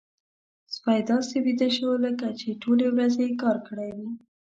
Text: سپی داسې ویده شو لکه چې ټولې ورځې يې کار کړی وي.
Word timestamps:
سپی 0.75 1.01
داسې 1.11 1.35
ویده 1.45 1.69
شو 1.75 1.89
لکه 2.05 2.27
چې 2.39 2.59
ټولې 2.61 2.87
ورځې 2.91 3.23
يې 3.29 3.35
کار 3.41 3.57
کړی 3.67 3.89
وي. 3.97 4.09